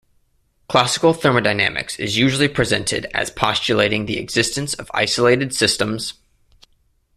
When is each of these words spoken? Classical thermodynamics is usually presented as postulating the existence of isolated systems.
Classical 0.67 1.13
thermodynamics 1.13 1.99
is 1.99 2.17
usually 2.17 2.47
presented 2.47 3.05
as 3.15 3.29
postulating 3.29 4.07
the 4.07 4.17
existence 4.17 4.73
of 4.73 4.89
isolated 4.95 5.53
systems. 5.53 6.15